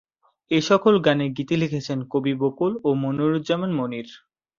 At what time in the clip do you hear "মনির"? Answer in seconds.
3.73-4.09